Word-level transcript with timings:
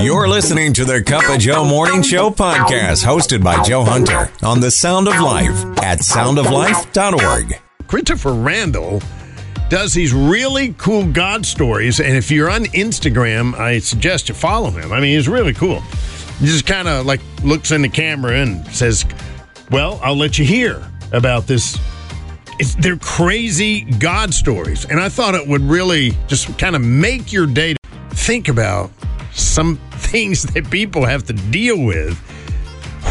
You're 0.00 0.26
listening 0.26 0.72
to 0.74 0.84
the 0.84 1.02
Cup 1.02 1.28
of 1.28 1.38
Joe 1.38 1.64
Morning 1.64 2.02
Show 2.02 2.30
podcast, 2.30 3.04
hosted 3.04 3.44
by 3.44 3.62
Joe 3.62 3.84
Hunter 3.84 4.30
on 4.42 4.60
the 4.60 4.70
Sound 4.70 5.06
of 5.06 5.20
Life 5.20 5.54
at 5.82 5.98
soundoflife.org. 5.98 7.60
Christopher 7.86 8.32
Randall 8.32 9.02
does 9.68 9.92
these 9.92 10.12
really 10.14 10.74
cool 10.78 11.06
God 11.06 11.44
stories. 11.44 12.00
And 12.00 12.16
if 12.16 12.30
you're 12.30 12.50
on 12.50 12.64
Instagram, 12.66 13.54
I 13.54 13.78
suggest 13.80 14.28
you 14.28 14.34
follow 14.34 14.70
him. 14.70 14.92
I 14.92 15.00
mean, 15.00 15.14
he's 15.14 15.28
really 15.28 15.52
cool. 15.52 15.80
He 16.40 16.46
just 16.46 16.66
kind 16.66 16.88
of 16.88 17.04
like 17.04 17.20
looks 17.44 17.70
in 17.70 17.82
the 17.82 17.88
camera 17.88 18.38
and 18.38 18.66
says, 18.68 19.04
Well, 19.70 20.00
I'll 20.02 20.16
let 20.16 20.38
you 20.38 20.44
hear 20.44 20.82
about 21.12 21.46
this. 21.46 21.78
It's, 22.58 22.74
they're 22.76 22.96
crazy 22.96 23.82
God 23.82 24.32
stories. 24.32 24.84
And 24.86 24.98
I 24.98 25.08
thought 25.08 25.34
it 25.34 25.46
would 25.46 25.62
really 25.62 26.12
just 26.28 26.58
kind 26.58 26.74
of 26.74 26.82
make 26.82 27.32
your 27.32 27.46
day 27.46 27.76
think 28.10 28.48
about 28.48 28.90
some 29.32 29.76
things 29.92 30.42
that 30.54 30.70
people 30.70 31.04
have 31.04 31.24
to 31.26 31.32
deal 31.32 31.82
with. 31.82 32.18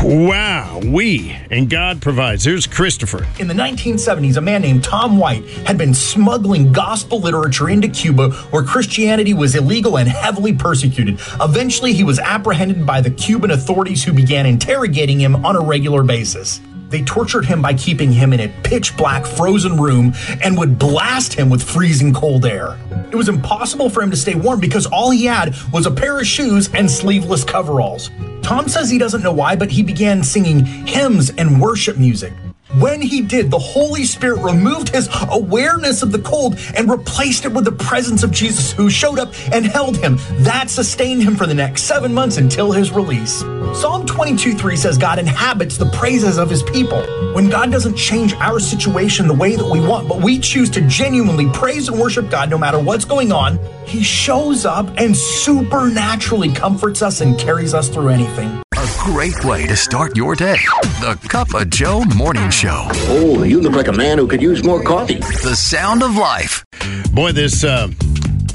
Wow, 0.03 0.79
we 0.83 1.37
and 1.51 1.69
God 1.69 2.01
provides. 2.01 2.43
Here's 2.43 2.65
Christopher. 2.65 3.27
In 3.39 3.47
the 3.47 3.53
1970s, 3.53 4.35
a 4.35 4.41
man 4.41 4.63
named 4.63 4.83
Tom 4.83 5.17
White 5.17 5.45
had 5.67 5.77
been 5.77 5.93
smuggling 5.93 6.71
gospel 6.71 7.19
literature 7.19 7.69
into 7.69 7.87
Cuba 7.87 8.31
where 8.49 8.63
Christianity 8.63 9.35
was 9.35 9.55
illegal 9.55 9.99
and 9.99 10.09
heavily 10.09 10.53
persecuted. 10.53 11.19
Eventually, 11.39 11.93
he 11.93 12.03
was 12.03 12.17
apprehended 12.17 12.83
by 12.83 12.99
the 13.01 13.11
Cuban 13.11 13.51
authorities 13.51 14.03
who 14.03 14.11
began 14.11 14.47
interrogating 14.47 15.19
him 15.19 15.45
on 15.45 15.55
a 15.55 15.61
regular 15.61 16.01
basis. 16.01 16.61
They 16.91 17.01
tortured 17.03 17.45
him 17.45 17.61
by 17.61 17.73
keeping 17.73 18.11
him 18.11 18.33
in 18.33 18.41
a 18.41 18.49
pitch 18.63 18.95
black, 18.97 19.25
frozen 19.25 19.79
room 19.79 20.13
and 20.43 20.57
would 20.57 20.77
blast 20.77 21.33
him 21.33 21.49
with 21.49 21.63
freezing 21.63 22.13
cold 22.13 22.45
air. 22.45 22.77
It 23.11 23.15
was 23.15 23.29
impossible 23.29 23.89
for 23.89 24.03
him 24.03 24.11
to 24.11 24.17
stay 24.17 24.35
warm 24.35 24.59
because 24.59 24.85
all 24.85 25.09
he 25.09 25.25
had 25.25 25.55
was 25.71 25.85
a 25.85 25.91
pair 25.91 26.19
of 26.19 26.27
shoes 26.27 26.69
and 26.73 26.91
sleeveless 26.91 27.43
coveralls. 27.45 28.11
Tom 28.43 28.67
says 28.67 28.89
he 28.89 28.97
doesn't 28.97 29.23
know 29.23 29.31
why, 29.31 29.55
but 29.55 29.71
he 29.71 29.83
began 29.83 30.21
singing 30.21 30.65
hymns 30.65 31.29
and 31.31 31.61
worship 31.61 31.97
music. 31.97 32.33
When 32.79 33.01
he 33.01 33.21
did, 33.21 33.51
the 33.51 33.59
Holy 33.59 34.05
Spirit 34.05 34.39
removed 34.39 34.89
his 34.89 35.09
awareness 35.29 36.03
of 36.03 36.13
the 36.13 36.19
cold 36.19 36.57
and 36.73 36.89
replaced 36.89 37.43
it 37.43 37.51
with 37.51 37.65
the 37.65 37.73
presence 37.73 38.23
of 38.23 38.31
Jesus, 38.31 38.71
who 38.71 38.89
showed 38.89 39.19
up 39.19 39.33
and 39.51 39.65
held 39.65 39.97
him. 39.97 40.17
That 40.39 40.69
sustained 40.69 41.21
him 41.21 41.35
for 41.35 41.45
the 41.45 41.53
next 41.53 41.83
seven 41.83 42.13
months 42.13 42.37
until 42.37 42.71
his 42.71 42.91
release. 42.91 43.39
Psalm 43.73 44.05
22 44.05 44.53
3 44.53 44.75
says 44.77 44.97
God 44.97 45.19
inhabits 45.19 45.77
the 45.77 45.89
praises 45.91 46.37
of 46.37 46.49
his 46.49 46.63
people. 46.63 47.01
When 47.33 47.49
God 47.49 47.71
doesn't 47.71 47.97
change 47.97 48.33
our 48.35 48.59
situation 48.59 49.27
the 49.27 49.33
way 49.33 49.57
that 49.57 49.69
we 49.69 49.81
want, 49.81 50.07
but 50.07 50.21
we 50.21 50.39
choose 50.39 50.69
to 50.71 50.81
genuinely 50.87 51.49
praise 51.49 51.89
and 51.89 51.99
worship 51.99 52.29
God 52.29 52.49
no 52.49 52.57
matter 52.57 52.79
what's 52.79 53.03
going 53.03 53.33
on, 53.33 53.59
he 53.85 54.01
shows 54.01 54.65
up 54.65 54.87
and 54.97 55.15
supernaturally 55.15 56.53
comforts 56.53 57.01
us 57.01 57.19
and 57.19 57.37
carries 57.37 57.73
us 57.73 57.89
through 57.89 58.09
anything. 58.09 58.61
A 58.81 58.89
great 58.97 59.45
way 59.45 59.67
to 59.67 59.75
start 59.75 60.17
your 60.17 60.33
day. 60.33 60.57
The 61.01 61.15
Cup 61.29 61.53
of 61.53 61.69
Joe 61.69 62.03
Morning 62.15 62.49
Show. 62.49 62.87
Oh, 63.09 63.43
you 63.43 63.61
look 63.61 63.73
like 63.73 63.87
a 63.87 63.93
man 63.93 64.17
who 64.17 64.25
could 64.25 64.41
use 64.41 64.63
more 64.63 64.81
coffee. 64.81 65.19
The 65.19 65.55
sound 65.55 66.01
of 66.01 66.15
life. 66.15 66.65
Boy, 67.13 67.31
this, 67.31 67.63
uh, 67.63 67.89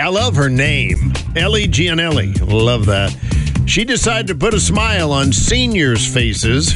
I 0.00 0.08
love 0.08 0.34
her 0.34 0.48
name. 0.48 1.12
Ellie 1.36 1.69
Gianelli. 1.69 2.32
Love 2.41 2.86
that. 2.86 3.16
She 3.66 3.84
decided 3.84 4.27
to 4.27 4.34
put 4.34 4.52
a 4.52 4.58
smile 4.58 5.12
on 5.12 5.32
seniors' 5.32 6.12
faces 6.12 6.74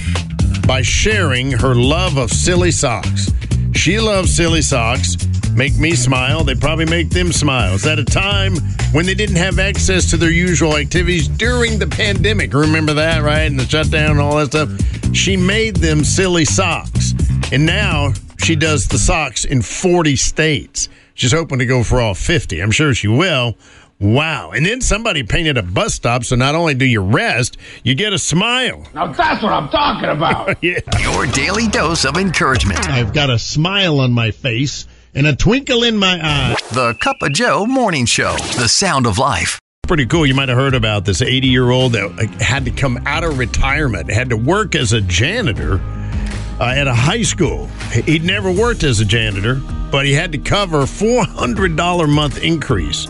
by 0.64 0.82
sharing 0.82 1.50
her 1.50 1.74
love 1.74 2.18
of 2.18 2.30
silly 2.30 2.70
socks. 2.70 3.32
She 3.74 3.98
loves 3.98 4.32
silly 4.32 4.62
socks. 4.62 5.16
Make 5.54 5.76
me 5.78 5.94
smile. 5.94 6.44
They 6.44 6.54
probably 6.54 6.86
make 6.86 7.10
them 7.10 7.32
smile. 7.32 7.74
It's 7.74 7.86
at 7.86 7.98
a 7.98 8.04
time 8.04 8.56
when 8.92 9.06
they 9.06 9.14
didn't 9.14 9.36
have 9.36 9.58
access 9.58 10.08
to 10.10 10.16
their 10.16 10.30
usual 10.30 10.76
activities 10.76 11.28
during 11.28 11.78
the 11.78 11.86
pandemic. 11.86 12.54
Remember 12.54 12.94
that, 12.94 13.22
right? 13.22 13.42
And 13.42 13.58
the 13.58 13.66
shutdown 13.66 14.12
and 14.12 14.20
all 14.20 14.36
that 14.36 14.46
stuff. 14.46 15.14
She 15.14 15.36
made 15.36 15.76
them 15.76 16.04
silly 16.04 16.44
socks. 16.44 17.14
And 17.52 17.66
now 17.66 18.12
she 18.38 18.56
does 18.56 18.88
the 18.88 18.98
socks 18.98 19.44
in 19.44 19.62
40 19.62 20.16
states. 20.16 20.88
She's 21.14 21.32
hoping 21.32 21.58
to 21.58 21.66
go 21.66 21.82
for 21.82 22.00
all 22.00 22.14
50. 22.14 22.60
I'm 22.60 22.70
sure 22.70 22.94
she 22.94 23.08
will. 23.08 23.56
Wow. 23.98 24.52
And 24.52 24.64
then 24.64 24.80
somebody 24.80 25.24
painted 25.24 25.58
a 25.58 25.62
bus 25.62 25.94
stop, 25.94 26.24
so 26.24 26.34
not 26.34 26.54
only 26.54 26.72
do 26.74 26.86
you 26.86 27.02
rest, 27.02 27.58
you 27.82 27.94
get 27.94 28.14
a 28.14 28.18
smile. 28.18 28.86
Now 28.94 29.12
that's 29.12 29.42
what 29.42 29.52
I'm 29.52 29.68
talking 29.68 30.08
about. 30.08 30.56
yeah. 30.62 30.78
Your 31.00 31.26
daily 31.26 31.68
dose 31.68 32.06
of 32.06 32.16
encouragement. 32.16 32.88
I've 32.88 33.12
got 33.12 33.28
a 33.28 33.38
smile 33.38 34.00
on 34.00 34.12
my 34.12 34.30
face 34.30 34.86
and 35.14 35.26
a 35.26 35.34
twinkle 35.34 35.82
in 35.82 35.96
my 35.96 36.20
eye. 36.22 36.56
The 36.72 36.94
Cup 37.00 37.16
of 37.22 37.32
Joe 37.32 37.66
Morning 37.66 38.06
Show. 38.06 38.36
The 38.56 38.68
sound 38.68 39.06
of 39.06 39.18
life. 39.18 39.60
Pretty 39.86 40.06
cool. 40.06 40.24
You 40.24 40.34
might 40.34 40.48
have 40.48 40.58
heard 40.58 40.74
about 40.74 41.04
this 41.04 41.20
80 41.20 41.48
year 41.48 41.70
old 41.70 41.92
that 41.92 42.10
had 42.40 42.64
to 42.66 42.70
come 42.70 43.02
out 43.06 43.24
of 43.24 43.38
retirement, 43.38 44.10
had 44.10 44.30
to 44.30 44.36
work 44.36 44.74
as 44.74 44.92
a 44.92 45.00
janitor 45.00 45.80
uh, 46.60 46.74
at 46.76 46.86
a 46.86 46.94
high 46.94 47.22
school. 47.22 47.66
He'd 47.92 48.22
never 48.22 48.52
worked 48.52 48.84
as 48.84 49.00
a 49.00 49.04
janitor, 49.04 49.60
but 49.90 50.06
he 50.06 50.12
had 50.12 50.30
to 50.32 50.38
cover 50.38 50.82
$400 50.82 52.04
a 52.04 52.06
month 52.06 52.42
increase. 52.42 53.08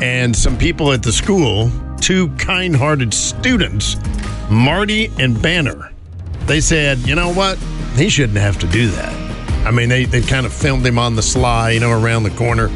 And 0.00 0.34
some 0.36 0.56
people 0.56 0.92
at 0.92 1.02
the 1.02 1.12
school, 1.12 1.70
two 2.00 2.28
kind 2.36 2.76
hearted 2.76 3.12
students, 3.12 3.96
Marty 4.50 5.10
and 5.18 5.40
Banner, 5.40 5.90
they 6.46 6.60
said, 6.60 6.98
you 6.98 7.14
know 7.14 7.32
what? 7.32 7.58
He 7.94 8.08
shouldn't 8.08 8.38
have 8.38 8.58
to 8.60 8.66
do 8.68 8.88
that. 8.88 9.21
I 9.64 9.70
mean, 9.70 9.88
they, 9.88 10.04
they 10.04 10.20
kind 10.20 10.44
of 10.44 10.52
filmed 10.52 10.84
him 10.84 10.98
on 10.98 11.14
the 11.14 11.22
sly, 11.22 11.70
you 11.70 11.80
know, 11.80 11.92
around 11.92 12.24
the 12.24 12.30
corner, 12.30 12.68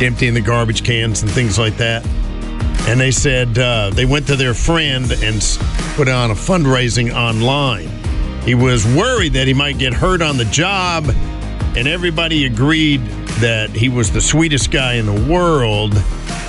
emptying 0.00 0.34
the 0.34 0.40
garbage 0.40 0.84
cans 0.84 1.22
and 1.22 1.30
things 1.30 1.58
like 1.58 1.76
that. 1.76 2.04
And 2.88 2.98
they 2.98 3.10
said 3.10 3.58
uh, 3.58 3.90
they 3.90 4.04
went 4.04 4.26
to 4.28 4.36
their 4.36 4.54
friend 4.54 5.10
and 5.12 5.58
put 5.94 6.08
on 6.08 6.30
a 6.30 6.34
fundraising 6.34 7.14
online. 7.14 7.88
He 8.42 8.54
was 8.54 8.86
worried 8.86 9.34
that 9.34 9.46
he 9.46 9.54
might 9.54 9.78
get 9.78 9.92
hurt 9.92 10.22
on 10.22 10.38
the 10.38 10.46
job, 10.46 11.04
and 11.76 11.86
everybody 11.86 12.46
agreed 12.46 13.00
that 13.40 13.70
he 13.70 13.88
was 13.88 14.10
the 14.10 14.20
sweetest 14.20 14.70
guy 14.70 14.94
in 14.94 15.06
the 15.06 15.30
world. 15.30 15.94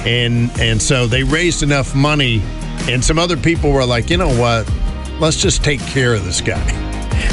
And 0.05 0.49
and 0.59 0.81
so 0.81 1.07
they 1.07 1.23
raised 1.23 1.61
enough 1.61 1.93
money, 1.93 2.41
and 2.87 3.03
some 3.03 3.19
other 3.19 3.35
people 3.35 3.71
were 3.71 3.85
like, 3.85 4.09
you 4.09 4.17
know 4.17 4.33
what? 4.39 4.71
Let's 5.19 5.37
just 5.37 5.63
take 5.63 5.81
care 5.81 6.13
of 6.13 6.23
this 6.23 6.39
guy. 6.39 6.88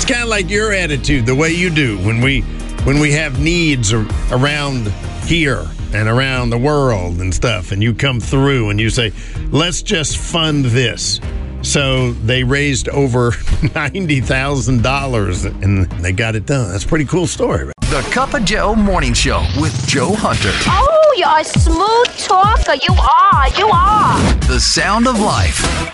It's 0.06 0.12
kind 0.12 0.22
of 0.22 0.30
like 0.30 0.48
your 0.48 0.72
attitude, 0.72 1.26
the 1.26 1.34
way 1.34 1.50
you 1.50 1.68
do 1.68 1.98
when 1.98 2.20
we 2.20 2.42
when 2.84 3.00
we 3.00 3.10
have 3.14 3.40
needs 3.40 3.92
ar- 3.92 4.06
around 4.30 4.86
here 5.24 5.66
and 5.92 6.08
around 6.08 6.50
the 6.50 6.58
world 6.58 7.20
and 7.20 7.34
stuff, 7.34 7.72
and 7.72 7.82
you 7.82 7.92
come 7.92 8.20
through 8.20 8.70
and 8.70 8.78
you 8.78 8.88
say, 8.88 9.12
"Let's 9.50 9.82
just 9.82 10.18
fund 10.18 10.66
this." 10.66 11.20
So 11.62 12.12
they 12.12 12.44
raised 12.44 12.88
over 12.90 13.32
ninety 13.74 14.20
thousand 14.20 14.84
dollars, 14.84 15.44
and 15.44 15.90
they 16.00 16.12
got 16.12 16.36
it 16.36 16.46
done. 16.46 16.70
That's 16.70 16.84
a 16.84 16.86
pretty 16.88 17.06
cool 17.06 17.26
story. 17.26 17.72
The 17.80 18.08
Cup 18.12 18.32
of 18.34 18.44
Joe 18.44 18.76
Morning 18.76 19.12
Show 19.12 19.44
with 19.58 19.74
Joe 19.88 20.14
Hunter. 20.14 20.52
Oh, 20.68 21.14
you're 21.16 21.40
a 21.40 21.42
smooth 21.42 22.16
talker. 22.24 22.74
You 22.74 22.94
are. 22.94 23.48
You 23.58 23.68
are. 23.74 24.34
The 24.46 24.60
sound 24.60 25.08
of 25.08 25.18
life. 25.18 25.90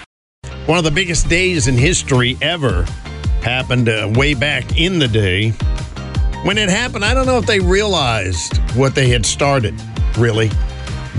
One 0.66 0.76
of 0.76 0.84
the 0.84 0.90
biggest 0.90 1.30
days 1.30 1.66
in 1.66 1.78
history 1.78 2.36
ever 2.42 2.84
happened 3.42 3.88
uh, 3.88 4.10
way 4.14 4.34
back 4.34 4.78
in 4.78 4.98
the 4.98 5.08
day. 5.08 5.50
When 6.44 6.58
it 6.58 6.68
happened, 6.68 7.04
I 7.04 7.14
don't 7.14 7.26
know 7.26 7.38
if 7.38 7.46
they 7.46 7.60
realized 7.60 8.56
what 8.76 8.94
they 8.94 9.08
had 9.08 9.26
started, 9.26 9.74
really, 10.16 10.50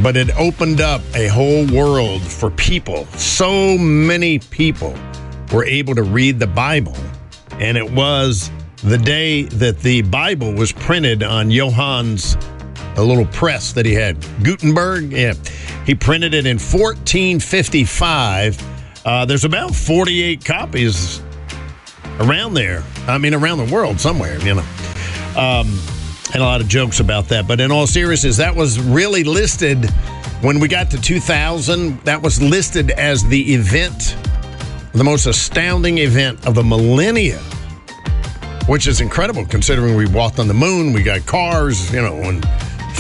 but 0.02 0.18
it 0.18 0.36
opened 0.38 0.82
up 0.82 1.02
a 1.16 1.28
whole 1.28 1.66
world 1.68 2.22
for 2.22 2.50
people. 2.50 3.06
So 3.18 3.78
many 3.78 4.40
people 4.40 4.96
were 5.54 5.66
able 5.66 5.96
to 5.96 6.04
read 6.04 6.40
the 6.40 6.48
Bible, 6.48 6.96
and 7.52 7.78
it 7.78 7.92
was 7.92 8.50
the 8.84 8.98
day 8.98 9.44
that 9.44 9.80
the 9.80 10.02
Bible 10.02 10.54
was 10.54 10.72
printed 10.72 11.24
on 11.24 11.52
Johann's 11.52 12.38
a 12.96 13.04
little 13.04 13.26
press 13.28 13.74
that 13.74 13.86
he 13.86 13.94
had. 13.94 14.18
Gutenberg, 14.44 15.12
yeah. 15.12 15.34
He 15.86 15.96
printed 15.96 16.34
it 16.34 16.46
in 16.46 16.58
1455. 16.58 18.74
Uh, 19.06 19.26
there's 19.26 19.46
about 19.46 19.76
48 19.76 20.46
copies 20.46 21.22
around 22.20 22.54
there. 22.54 22.84
I 23.08 23.18
mean, 23.18 23.34
around 23.34 23.58
the 23.58 23.74
world 23.74 24.00
somewhere, 24.00 24.40
you 24.40 24.56
know. 24.56 24.66
Um, 25.36 25.80
and 26.34 26.42
a 26.42 26.46
lot 26.46 26.62
of 26.62 26.68
jokes 26.68 27.00
about 27.00 27.28
that. 27.30 27.48
But 27.48 27.60
in 27.60 27.72
all 27.72 27.88
seriousness, 27.88 28.38
that 28.38 28.56
was 28.56 28.80
really 28.80 29.24
listed 29.24 29.90
when 30.42 30.60
we 30.60 30.68
got 30.68 30.90
to 30.92 31.02
2000. 31.02 32.00
That 32.02 32.22
was 32.22 32.42
listed 32.42 32.92
as 32.92 33.24
the 33.26 33.54
event, 33.54 34.16
the 34.94 35.04
most 35.04 35.26
astounding 35.26 36.00
event 36.00 36.46
of 36.48 36.56
the 36.56 36.64
millennia, 36.64 37.40
which 38.68 38.88
is 38.88 39.00
incredible 39.02 39.46
considering 39.46 39.96
we 39.96 40.08
walked 40.08 40.40
on 40.40 40.48
the 40.48 40.54
moon, 40.54 40.94
we 40.94 41.04
got 41.04 41.26
cars, 41.26 41.94
you 41.94 42.02
know, 42.02 42.16
and 42.16 42.44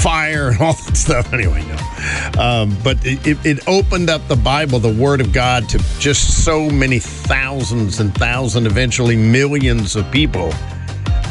fire 0.03 0.49
and 0.49 0.61
all 0.61 0.73
that 0.73 0.97
stuff. 0.97 1.31
Anyway, 1.33 1.63
no. 1.65 2.41
Um, 2.41 2.77
but 2.83 2.97
it, 3.05 3.37
it, 3.45 3.67
opened 3.67 4.09
up 4.09 4.27
the 4.27 4.35
Bible, 4.35 4.79
the 4.79 4.93
Word 4.93 5.21
of 5.21 5.31
God, 5.31 5.69
to 5.69 5.77
just 5.99 6.43
so 6.43 6.69
many 6.69 6.99
thousands 6.99 8.01
and 8.01 8.13
thousands, 8.15 8.67
eventually 8.67 9.15
millions 9.15 9.95
of 9.95 10.09
people, 10.11 10.49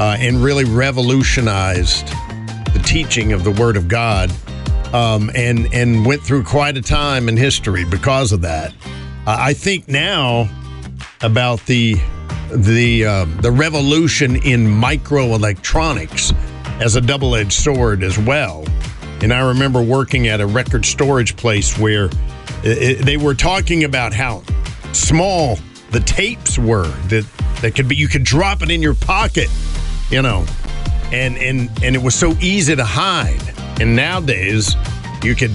uh, 0.00 0.16
and 0.18 0.42
really 0.42 0.64
revolutionized 0.64 2.06
the 2.72 2.82
teaching 2.84 3.32
of 3.32 3.44
the 3.44 3.50
Word 3.50 3.76
of 3.76 3.88
God 3.88 4.30
um, 4.94 5.30
and 5.34 5.72
and 5.74 6.06
went 6.06 6.22
through 6.22 6.44
quite 6.44 6.76
a 6.76 6.82
time 6.82 7.28
in 7.28 7.36
history 7.36 7.84
because 7.84 8.32
of 8.32 8.40
that. 8.42 8.72
Uh, 9.26 9.36
I 9.38 9.52
think 9.52 9.88
now 9.88 10.48
about 11.22 11.64
the 11.66 11.96
the 12.50 13.06
um, 13.06 13.36
the 13.40 13.50
revolution 13.50 14.36
in 14.36 14.66
microelectronics 14.66 16.34
as 16.82 16.96
a 16.96 17.00
double 17.00 17.36
edged 17.36 17.52
sword 17.52 18.02
as 18.02 18.18
well. 18.18 18.64
And 19.22 19.32
I 19.32 19.46
remember 19.48 19.80
working 19.80 20.26
at 20.26 20.40
a 20.40 20.46
record 20.46 20.84
storage 20.84 21.36
place 21.36 21.78
where 21.78 22.10
it, 22.64 23.04
they 23.04 23.16
were 23.16 23.34
talking 23.34 23.84
about 23.84 24.12
how 24.12 24.42
small 24.92 25.58
the 25.92 26.00
tapes 26.00 26.58
were 26.58 26.88
that 27.08 27.24
that 27.60 27.76
could 27.76 27.86
be 27.86 27.94
you 27.94 28.08
could 28.08 28.24
drop 28.24 28.62
it 28.62 28.70
in 28.70 28.82
your 28.82 28.94
pocket, 28.94 29.48
you 30.10 30.22
know, 30.22 30.44
and 31.12 31.38
and 31.38 31.70
and 31.84 31.94
it 31.94 32.02
was 32.02 32.16
so 32.16 32.32
easy 32.40 32.74
to 32.74 32.84
hide. 32.84 33.40
And 33.80 33.94
nowadays, 33.94 34.74
you 35.22 35.36
could 35.36 35.52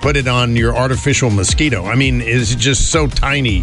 put 0.00 0.16
it 0.16 0.26
on 0.26 0.56
your 0.56 0.74
artificial 0.74 1.28
mosquito. 1.28 1.84
I 1.84 1.96
mean, 1.96 2.22
it's 2.22 2.54
just 2.54 2.90
so 2.90 3.08
tiny. 3.08 3.62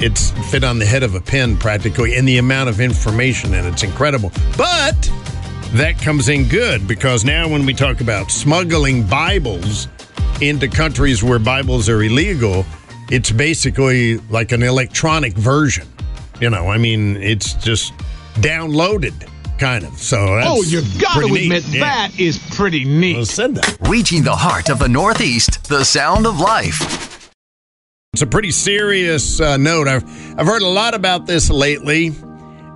It's 0.00 0.30
fit 0.50 0.64
on 0.64 0.78
the 0.78 0.86
head 0.86 1.02
of 1.02 1.14
a 1.14 1.20
pin 1.20 1.58
practically, 1.58 2.16
and 2.16 2.26
the 2.26 2.38
amount 2.38 2.70
of 2.70 2.80
information 2.80 3.52
and 3.52 3.66
it's 3.66 3.82
incredible. 3.82 4.32
But 4.56 5.10
that 5.74 5.98
comes 6.00 6.28
in 6.28 6.48
good 6.48 6.86
because 6.86 7.24
now 7.24 7.48
when 7.48 7.64
we 7.64 7.72
talk 7.74 8.00
about 8.00 8.30
smuggling 8.30 9.06
Bibles 9.06 9.88
into 10.40 10.68
countries 10.68 11.22
where 11.22 11.38
Bibles 11.38 11.88
are 11.88 12.02
illegal, 12.02 12.64
it's 13.10 13.30
basically 13.30 14.18
like 14.30 14.52
an 14.52 14.62
electronic 14.62 15.34
version. 15.34 15.86
You 16.40 16.50
know, 16.50 16.68
I 16.68 16.78
mean, 16.78 17.16
it's 17.18 17.54
just 17.54 17.92
downloaded 18.34 19.28
kind 19.58 19.84
of. 19.84 19.96
So 19.98 20.34
that's 20.36 20.48
Oh, 20.48 20.62
you 20.62 20.82
got 21.00 21.14
to 21.14 21.20
pretty 21.20 21.32
neat. 21.34 21.44
admit, 21.44 21.64
Yeah. 21.68 21.80
that 21.80 22.18
is 22.20 22.38
pretty 22.50 22.84
neat. 22.84 23.16
I 23.18 23.22
said 23.24 23.54
that. 23.54 23.76
Reaching 23.88 24.22
the 24.24 24.34
heart 24.36 24.68
of 24.68 24.78
the 24.78 24.88
Northeast, 24.88 25.68
the 25.68 25.84
sound 25.84 26.26
of 26.26 26.40
life. 26.40 27.30
It's 28.12 28.22
a 28.22 28.26
pretty 28.26 28.50
serious 28.50 29.40
uh, 29.40 29.56
note. 29.56 29.88
I've 29.88 30.04
I've 30.38 30.46
heard 30.46 30.60
a 30.62 30.68
lot 30.68 30.92
about 30.94 31.26
this 31.26 31.48
lately, 31.48 32.12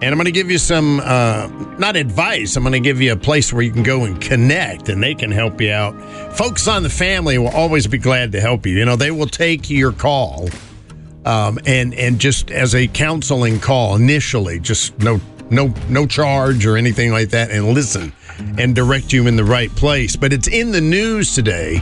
and 0.03 0.13
I'm 0.13 0.15
going 0.15 0.27
to 0.27 0.33
give 0.33 0.51
you 0.51 0.59
some 0.59 1.01
uh, 1.01 1.49
not 1.79 1.97
advice. 1.97 2.57
I'm 2.57 2.63
going 2.63 2.73
to 2.73 2.81
give 2.81 3.01
you 3.01 3.13
a 3.13 3.17
place 3.17 3.53
where 3.53 3.63
you 3.63 3.73
can 3.73 3.83
go 3.83 4.05
and 4.05 4.21
connect, 4.21 4.89
and 4.89 5.03
they 5.03 5.15
can 5.15 5.31
help 5.31 5.61
you 5.61 5.73
out. 5.73 5.95
Focus 6.37 6.69
on 6.69 6.83
the 6.83 6.91
Family 6.91 7.39
will 7.39 7.49
always 7.49 7.87
be 7.87 7.99
glad 7.99 8.33
to 8.33 8.41
help 8.41 8.67
you. 8.67 8.77
You 8.77 8.85
know, 8.85 8.97
they 8.97 9.11
will 9.11 9.27
take 9.27 9.71
your 9.71 9.93
call, 9.93 10.49
um, 11.25 11.59
and 11.67 11.95
and 11.95 12.19
just 12.19 12.51
as 12.51 12.75
a 12.75 12.87
counseling 12.89 13.59
call 13.59 13.97
initially, 13.97 14.61
just 14.61 14.99
no 14.99 15.21
no 15.51 15.73
no 15.89 16.07
charge 16.07 16.67
or 16.67 16.77
anything 16.77 17.11
like 17.11 17.31
that, 17.31 17.51
and 17.51 17.69
listen 17.69 18.13
and 18.59 18.75
direct 18.75 19.13
you 19.13 19.27
in 19.27 19.37
the 19.37 19.45
right 19.45 19.71
place. 19.77 20.15
But 20.17 20.33
it's 20.33 20.49
in 20.49 20.73
the 20.73 20.81
news 20.81 21.35
today 21.35 21.81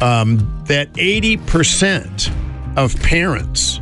um, 0.00 0.38
that 0.66 0.92
80% 0.94 2.32
of 2.76 2.94
parents, 3.02 3.80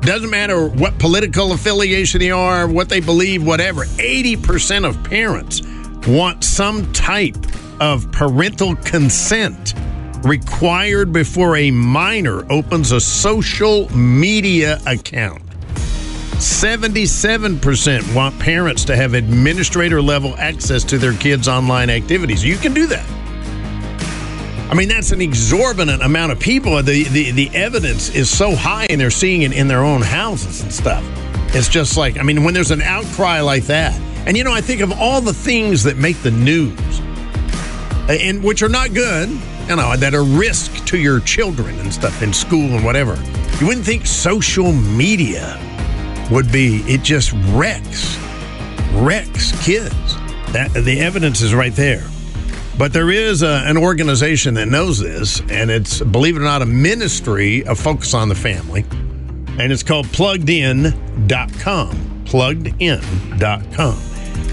doesn't 0.00 0.30
matter 0.30 0.68
what 0.68 0.98
political 0.98 1.52
affiliation 1.52 2.20
they 2.20 2.30
are, 2.30 2.68
what 2.68 2.88
they 2.88 3.00
believe, 3.00 3.44
whatever, 3.44 3.84
80% 3.84 4.88
of 4.88 5.02
parents 5.04 5.62
want 6.06 6.44
some 6.44 6.90
type 6.92 7.36
of 7.80 8.10
parental 8.12 8.76
consent 8.76 9.74
required 10.24 11.12
before 11.12 11.56
a 11.56 11.70
minor 11.70 12.50
opens 12.50 12.92
a 12.92 13.00
social 13.00 13.88
media 13.96 14.80
account. 14.86 15.42
77% 16.38 18.14
want 18.14 18.38
parents 18.38 18.84
to 18.84 18.94
have 18.94 19.14
administrator 19.14 20.00
level 20.00 20.36
access 20.36 20.84
to 20.84 20.96
their 20.96 21.14
kids' 21.14 21.48
online 21.48 21.90
activities. 21.90 22.44
You 22.44 22.56
can 22.56 22.72
do 22.72 22.86
that. 22.86 23.17
I 24.70 24.74
mean, 24.74 24.88
that's 24.88 25.12
an 25.12 25.22
exorbitant 25.22 26.02
amount 26.02 26.32
of 26.32 26.38
people. 26.38 26.82
The, 26.82 27.04
the 27.04 27.30
the 27.30 27.50
evidence 27.54 28.10
is 28.10 28.28
so 28.28 28.54
high, 28.54 28.86
and 28.90 29.00
they're 29.00 29.10
seeing 29.10 29.42
it 29.42 29.52
in 29.52 29.66
their 29.66 29.82
own 29.82 30.02
houses 30.02 30.62
and 30.62 30.70
stuff. 30.70 31.02
It's 31.54 31.68
just 31.68 31.96
like, 31.96 32.18
I 32.18 32.22
mean, 32.22 32.44
when 32.44 32.52
there's 32.52 32.70
an 32.70 32.82
outcry 32.82 33.40
like 33.40 33.64
that, 33.64 33.98
and 34.26 34.36
you 34.36 34.44
know, 34.44 34.52
I 34.52 34.60
think 34.60 34.82
of 34.82 34.92
all 34.92 35.22
the 35.22 35.32
things 35.32 35.84
that 35.84 35.96
make 35.96 36.18
the 36.18 36.30
news, 36.30 37.00
and 38.10 38.44
which 38.44 38.62
are 38.62 38.68
not 38.68 38.92
good, 38.92 39.30
you 39.30 39.76
know, 39.76 39.96
that 39.96 40.14
are 40.14 40.24
risk 40.24 40.84
to 40.86 40.98
your 40.98 41.20
children 41.20 41.78
and 41.78 41.92
stuff 41.92 42.22
in 42.22 42.34
school 42.34 42.74
and 42.74 42.84
whatever. 42.84 43.16
You 43.60 43.68
wouldn't 43.68 43.86
think 43.86 44.06
social 44.06 44.72
media 44.72 45.58
would 46.30 46.52
be. 46.52 46.82
It 46.82 47.02
just 47.02 47.32
wrecks, 47.52 48.18
wrecks 48.92 49.52
kids. 49.64 49.94
That 50.52 50.72
the 50.74 51.00
evidence 51.00 51.40
is 51.40 51.54
right 51.54 51.74
there. 51.74 52.06
But 52.78 52.92
there 52.92 53.10
is 53.10 53.42
a, 53.42 53.62
an 53.66 53.76
organization 53.76 54.54
that 54.54 54.66
knows 54.66 55.00
this, 55.00 55.40
and 55.50 55.68
it's, 55.68 56.00
believe 56.00 56.36
it 56.36 56.40
or 56.40 56.44
not, 56.44 56.62
a 56.62 56.66
ministry 56.66 57.66
of 57.66 57.78
focus 57.78 58.14
on 58.14 58.28
the 58.28 58.36
family. 58.36 58.84
And 59.58 59.72
it's 59.72 59.82
called 59.82 60.06
pluggedin.com. 60.06 60.94
Pluggedin.com. 62.24 63.98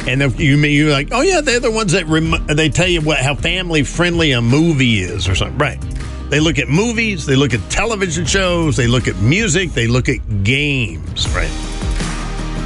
And 0.07 0.23
if 0.23 0.39
you 0.39 0.57
mean 0.57 0.75
you're 0.75 0.91
like, 0.91 1.09
oh 1.11 1.21
yeah, 1.21 1.41
they're 1.41 1.59
the 1.59 1.69
ones 1.69 1.91
that 1.91 2.07
rem- 2.07 2.45
they 2.47 2.69
tell 2.69 2.87
you 2.87 3.01
what 3.01 3.19
how 3.19 3.35
family 3.35 3.83
friendly 3.83 4.31
a 4.31 4.41
movie 4.41 4.99
is 4.99 5.27
or 5.27 5.35
something, 5.35 5.57
right? 5.59 5.79
They 6.29 6.39
look 6.39 6.57
at 6.57 6.67
movies, 6.67 7.27
they 7.27 7.35
look 7.35 7.53
at 7.53 7.69
television 7.69 8.25
shows, 8.25 8.75
they 8.75 8.87
look 8.87 9.07
at 9.07 9.15
music, 9.17 9.71
they 9.71 9.85
look 9.85 10.09
at 10.09 10.43
games, 10.43 11.29
right? 11.29 11.74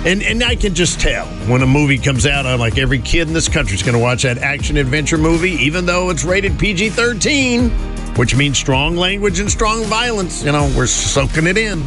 And 0.05 0.23
and 0.23 0.41
I 0.41 0.55
can 0.55 0.73
just 0.73 1.01
tell 1.01 1.25
when 1.49 1.61
a 1.61 1.67
movie 1.67 1.97
comes 1.97 2.25
out, 2.25 2.45
I'm 2.45 2.57
like 2.57 2.77
every 2.77 2.99
kid 2.99 3.27
in 3.27 3.33
this 3.33 3.49
country 3.49 3.75
is 3.75 3.83
going 3.83 3.95
to 3.95 3.99
watch 3.99 4.23
that 4.23 4.37
action 4.37 4.77
adventure 4.77 5.17
movie, 5.17 5.51
even 5.51 5.85
though 5.85 6.09
it's 6.09 6.23
rated 6.23 6.57
PG-13, 6.57 8.17
which 8.17 8.33
means 8.33 8.57
strong 8.57 8.95
language 8.95 9.39
and 9.41 9.51
strong 9.51 9.83
violence. 9.83 10.41
You 10.41 10.53
know, 10.53 10.73
we're 10.77 10.87
soaking 10.87 11.47
it 11.47 11.57
in, 11.57 11.83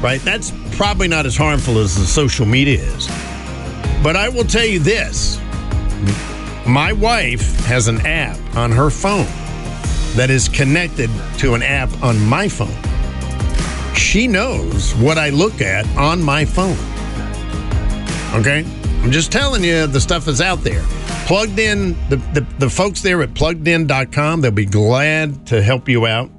right? 0.00 0.20
That's 0.20 0.52
probably 0.76 1.08
not 1.08 1.26
as 1.26 1.36
harmful 1.36 1.78
as 1.78 1.96
the 1.96 2.06
social 2.06 2.46
media 2.46 2.80
is. 2.80 3.08
But 4.04 4.14
I 4.14 4.28
will 4.28 4.44
tell 4.44 4.64
you 4.64 4.78
this: 4.78 5.40
my 6.64 6.92
wife 6.92 7.58
has 7.66 7.88
an 7.88 8.06
app 8.06 8.38
on 8.54 8.70
her 8.70 8.88
phone 8.88 9.26
that 10.14 10.30
is 10.30 10.48
connected 10.48 11.10
to 11.38 11.54
an 11.54 11.62
app 11.64 11.90
on 12.04 12.24
my 12.24 12.48
phone. 12.48 12.74
She 13.96 14.28
knows 14.28 14.94
what 14.94 15.18
I 15.18 15.30
look 15.30 15.60
at 15.60 15.88
on 15.96 16.22
my 16.22 16.44
phone. 16.44 16.78
Okay? 18.34 18.64
I'm 19.02 19.12
just 19.12 19.30
telling 19.30 19.62
you, 19.62 19.86
the 19.86 20.00
stuff 20.00 20.26
is 20.26 20.40
out 20.40 20.64
there. 20.64 20.82
Plugged 21.26 21.58
in, 21.58 21.92
the, 22.08 22.16
the, 22.34 22.46
the 22.58 22.70
folks 22.70 23.02
there 23.02 23.22
at 23.22 23.34
pluggedin.com, 23.34 24.40
they'll 24.40 24.50
be 24.50 24.66
glad 24.66 25.46
to 25.46 25.62
help 25.62 25.88
you 25.88 26.06
out 26.06 26.30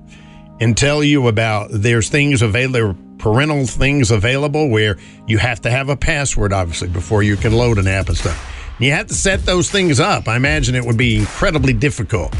and 0.60 0.76
tell 0.76 1.04
you 1.04 1.28
about 1.28 1.70
there's 1.72 2.10
things 2.10 2.42
available, 2.42 2.98
parental 3.18 3.66
things 3.66 4.12
available 4.12 4.70
where 4.70 4.98
you 5.28 5.38
have 5.38 5.62
to 5.62 5.72
have 5.72 5.90
a 5.90 5.96
password, 5.96 6.52
obviously, 6.52 6.90
before 6.90 7.24
you 7.24 7.38
can 7.38 7.54
load 7.54 7.78
an 7.78 7.88
app 7.88 8.08
and 8.08 8.18
stuff. 8.18 8.54
You 8.80 8.92
have 8.92 9.08
to 9.08 9.14
set 9.14 9.46
those 9.46 9.72
things 9.72 10.00
up. 10.00 10.28
I 10.28 10.36
imagine 10.36 10.76
it 10.76 10.86
would 10.86 10.98
be 10.98 11.18
incredibly 11.18 11.74
difficult 11.74 12.34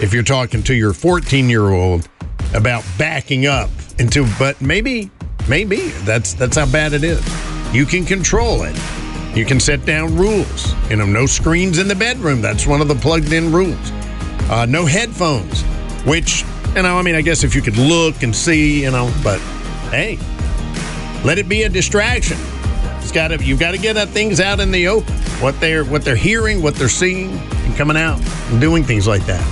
if 0.00 0.12
you're 0.14 0.22
talking 0.22 0.62
to 0.62 0.74
your 0.74 0.92
14 0.92 1.48
year 1.48 1.70
old 1.70 2.08
about 2.54 2.84
backing 2.96 3.46
up 3.46 3.70
into, 3.98 4.26
but 4.38 4.60
maybe, 4.60 5.10
maybe 5.48 5.88
that's 6.04 6.34
that's 6.34 6.56
how 6.56 6.66
bad 6.66 6.92
it 6.92 7.04
is. 7.04 7.53
You 7.74 7.84
can 7.84 8.04
control 8.04 8.62
it. 8.62 8.76
You 9.36 9.44
can 9.44 9.58
set 9.58 9.84
down 9.84 10.16
rules. 10.16 10.74
You 10.88 10.94
know, 10.94 11.06
no 11.06 11.26
screens 11.26 11.78
in 11.78 11.88
the 11.88 11.96
bedroom. 11.96 12.40
That's 12.40 12.68
one 12.68 12.80
of 12.80 12.86
the 12.86 12.94
plugged 12.94 13.32
in 13.32 13.50
rules. 13.50 13.90
Uh, 14.48 14.64
no 14.68 14.86
headphones, 14.86 15.62
which, 16.04 16.44
you 16.76 16.82
know, 16.82 16.96
I 16.96 17.02
mean, 17.02 17.16
I 17.16 17.20
guess 17.20 17.42
if 17.42 17.52
you 17.52 17.60
could 17.60 17.76
look 17.76 18.22
and 18.22 18.34
see, 18.34 18.84
you 18.84 18.92
know, 18.92 19.12
but 19.24 19.40
hey, 19.90 20.18
let 21.24 21.38
it 21.38 21.48
be 21.48 21.64
a 21.64 21.68
distraction. 21.68 22.38
It's 22.98 23.10
got 23.10 23.28
to, 23.28 23.44
you've 23.44 23.58
got 23.58 23.72
to 23.72 23.78
get 23.78 23.94
that 23.94 24.10
things 24.10 24.38
out 24.38 24.60
in 24.60 24.70
the 24.70 24.86
open. 24.86 25.12
What 25.42 25.58
they're, 25.58 25.84
what 25.84 26.04
they're 26.04 26.14
hearing, 26.14 26.62
what 26.62 26.76
they're 26.76 26.88
seeing, 26.88 27.30
and 27.32 27.74
coming 27.74 27.96
out 27.96 28.20
and 28.52 28.60
doing 28.60 28.84
things 28.84 29.08
like 29.08 29.26
that. 29.26 29.44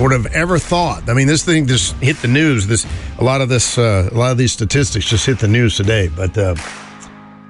Would 0.00 0.10
have 0.10 0.26
ever 0.34 0.58
thought? 0.58 1.08
I 1.08 1.14
mean, 1.14 1.28
this 1.28 1.44
thing 1.44 1.68
just 1.68 1.94
hit 1.98 2.16
the 2.16 2.28
news. 2.28 2.66
This, 2.66 2.84
a 3.20 3.24
lot 3.24 3.40
of 3.42 3.48
this, 3.48 3.78
uh, 3.78 4.08
a 4.10 4.16
lot 4.16 4.32
of 4.32 4.38
these 4.38 4.52
statistics 4.52 5.08
just 5.08 5.24
hit 5.24 5.38
the 5.38 5.46
news 5.46 5.76
today. 5.76 6.08
But 6.08 6.36
uh, 6.36 6.56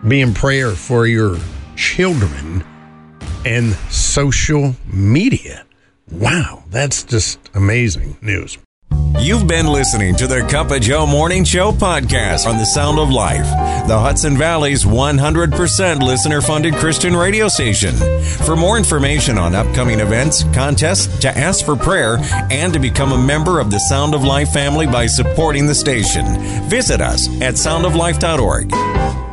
be 0.07 0.21
in 0.21 0.35
prayer 0.35 0.73
for 0.73 1.07
your 1.07 1.37
children 1.77 2.65
and 3.45 3.75
social 3.91 4.75
media. 4.87 5.65
Wow, 6.11 6.65
that's 6.71 7.03
just 7.03 7.39
amazing 7.55 8.17
news. 8.21 8.59
You've 9.19 9.47
been 9.47 9.67
listening 9.67 10.15
to 10.17 10.27
the 10.27 10.43
Cup 10.43 10.71
of 10.71 10.83
Joe 10.83 11.07
Morning 11.07 11.43
Show 11.43 11.73
podcast 11.73 12.47
on 12.47 12.59
the 12.59 12.67
Sound 12.67 12.99
of 12.99 13.11
Life, 13.11 13.47
the 13.89 13.99
Hudson 13.99 14.37
Valley's 14.37 14.85
100% 14.85 16.01
listener 16.01 16.41
funded 16.41 16.75
Christian 16.75 17.17
radio 17.17 17.49
station. 17.49 17.95
For 18.45 18.57
more 18.57 18.77
information 18.77 19.39
on 19.39 19.55
upcoming 19.55 20.01
events, 20.01 20.45
contests, 20.53 21.19
to 21.21 21.37
ask 21.37 21.65
for 21.65 21.77
prayer, 21.77 22.19
and 22.51 22.73
to 22.75 22.79
become 22.79 23.13
a 23.13 23.19
member 23.19 23.59
of 23.59 23.71
the 23.71 23.81
Sound 23.81 24.15
of 24.15 24.23
Life 24.23 24.53
family 24.53 24.87
by 24.87 25.07
supporting 25.07 25.67
the 25.67 25.75
station, 25.75 26.27
visit 26.69 27.01
us 27.01 27.27
at 27.41 27.55
soundoflife.org. 27.55 29.26